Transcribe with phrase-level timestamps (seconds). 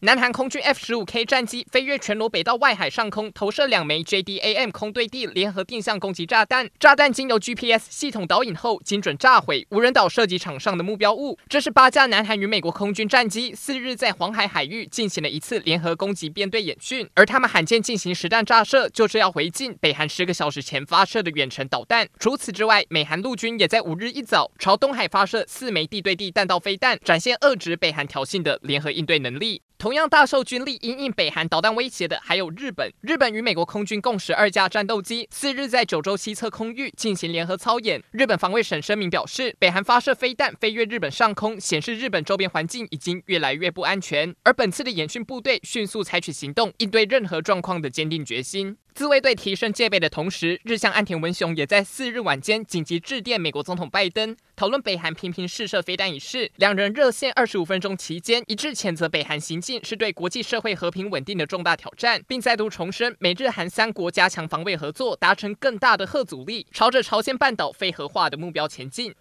[0.00, 6.70] 南韩空军 F 十五 K 战机飞越全罗北道外海上空，投射两枚 JDAM 空对地联合定向攻击炸弹。
[6.78, 11.36] 炸弹经由 GPS 系统导引后，精准炸毁无人岛射击场上的目标物。
[11.48, 22.08] 这是八架南韩与美国空军战机四日在黄海海域进行了一次联合攻击编队演训，而他们罕见进行实弹炸射，就是要回敬北韩十个小时前发射的远程导弹。
[22.20, 29.60] 除此之外，美韩陆军也在五日一早朝东海发射四枚地对地弹道飞弹，展现遏制北韩挑衅的联合应对能力。
[29.78, 32.92] 同样大受军力因应北韩导弹威胁的还有日本。
[33.00, 38.02] 日本与美国空军共十二架战斗机，四日在九州西侧空域进行联合操演。
[38.10, 44.34] 日本防卫省声明表示，北韩发射飞弹飞越日本上空，显示日本周边环境已经越来越不安全。
[44.42, 48.76] 而本次的演训，部队迅速采取行动，应对任何状况的坚定决心。
[48.98, 56.50] 自卫队提升戒备的同时，日相岸田文雄也在四日晚间紧急致电美国总统拜登，讨论北韩频频试射飞弹一事。
[56.56, 69.14] 两人热线二十五分钟期间，一致谴责北韩行径是对国际社会和平稳定的重大挑战，并再度重申美日韩三国加强防卫合作，达成更大的核阻力，朝着朝鲜半岛非核化的目标前进。